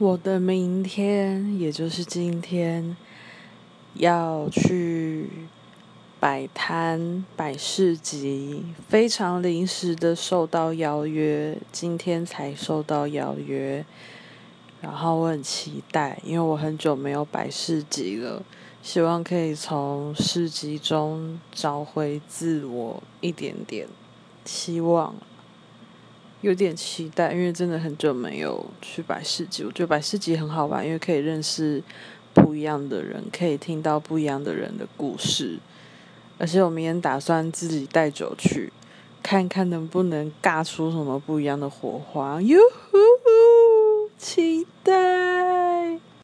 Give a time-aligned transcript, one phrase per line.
[0.00, 2.96] 我的明天，也就是今天，
[3.94, 5.28] 要去
[6.20, 13.84] 摆摊、摆市集，非常临时的受到邀约，今天才受到邀约，
[14.80, 18.40] 然后我很期待，因为我很久没有摆市集了，
[18.80, 23.88] 希望可以从市集中找回自我一点点，
[24.44, 25.12] 希望。
[26.40, 29.64] 有点期待，因为真的很久没有去百事集。
[29.64, 31.82] 我觉得百事集很好玩，因为可以认识
[32.32, 35.58] 不一样的人，可以听到不一样的人的故事。
[36.38, 38.72] 而且我明天打算自己带酒去，
[39.20, 42.40] 看看能不能尬出什么不一样的火花。
[42.40, 42.56] 哟
[42.90, 42.98] 呼，